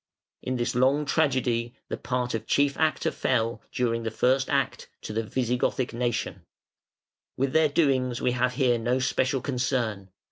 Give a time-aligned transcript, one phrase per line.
[0.41, 5.13] In this long tragedy the part of chief actor fell, during the first act, to
[5.13, 6.41] the Visigothic nation.
[7.37, 10.09] With their doings we have here no special concern.